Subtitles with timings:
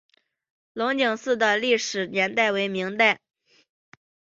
[0.73, 3.19] 龙井寺的历史年代为明代。